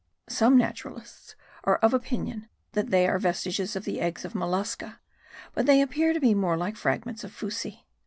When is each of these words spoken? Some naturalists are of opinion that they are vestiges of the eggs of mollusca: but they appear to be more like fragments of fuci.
Some 0.29 0.57
naturalists 0.57 1.35
are 1.63 1.75
of 1.75 1.93
opinion 1.93 2.47
that 2.71 2.89
they 2.89 3.07
are 3.07 3.19
vestiges 3.19 3.75
of 3.75 3.83
the 3.85 4.01
eggs 4.01 4.25
of 4.25 4.33
mollusca: 4.33 4.99
but 5.53 5.67
they 5.67 5.79
appear 5.79 6.11
to 6.11 6.19
be 6.19 6.33
more 6.33 6.57
like 6.57 6.75
fragments 6.75 7.23
of 7.23 7.31
fuci. 7.31 7.85